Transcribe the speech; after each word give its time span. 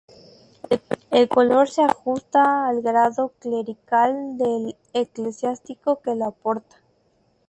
El 1.11 1.29
color 1.29 1.69
se 1.69 1.83
ajusta 1.83 2.65
al 2.67 2.81
grado 2.81 3.33
clerical 3.39 4.35
del 4.39 4.75
eclesiástico 4.93 6.01
que 6.01 6.15
lo 6.15 6.31
porta. 6.31 6.77